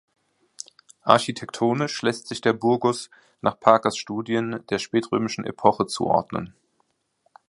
Architektonisch 1.03 2.01
lässt 2.01 2.27
sich 2.27 2.41
der 2.41 2.53
Burgus 2.53 3.11
nach 3.41 3.59
Parkers 3.59 3.97
Studien 3.97 4.63
der 4.71 4.79
spätrömischen 4.79 5.45
Epoche 5.45 5.85
zuordnen. 5.85 6.55